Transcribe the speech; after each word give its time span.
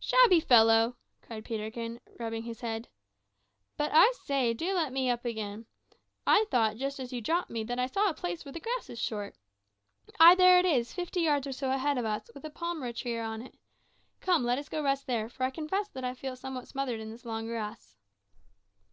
"Shabby 0.00 0.40
fellow!" 0.40 0.96
cried 1.22 1.44
Peterkin, 1.44 2.00
rubbing 2.18 2.42
his 2.42 2.60
head. 2.60 2.88
"But, 3.76 3.92
I 3.94 4.12
say, 4.24 4.52
do 4.52 4.74
let 4.74 4.92
me 4.92 5.08
up 5.08 5.24
again. 5.24 5.66
I 6.26 6.46
thought, 6.50 6.76
just 6.76 6.98
as 6.98 7.12
you 7.12 7.20
dropped 7.20 7.50
me, 7.50 7.62
that 7.62 7.78
I 7.78 7.86
saw 7.86 8.08
a 8.10 8.14
place 8.14 8.44
where 8.44 8.50
the 8.50 8.58
grass 8.58 8.90
is 8.90 8.98
short. 8.98 9.36
Ay, 10.18 10.34
there 10.34 10.58
it 10.58 10.66
is, 10.66 10.92
fifty 10.92 11.20
yards 11.20 11.46
or 11.46 11.52
so 11.52 11.70
ahead 11.70 11.98
of 11.98 12.04
us, 12.04 12.28
with 12.34 12.44
a 12.44 12.50
palmyra 12.50 12.92
tree 12.94 13.16
on 13.20 13.42
it. 13.42 13.56
Come, 14.20 14.42
let 14.42 14.58
us 14.58 14.68
go 14.68 14.82
rest 14.82 15.06
there, 15.06 15.28
for 15.28 15.44
I 15.44 15.50
confess 15.50 15.86
that 15.90 16.02
I 16.02 16.14
feel 16.14 16.34
somewhat 16.34 16.66
smothered 16.66 16.98
in 16.98 17.12
this 17.12 17.24
long 17.24 17.46
grass." 17.46 17.94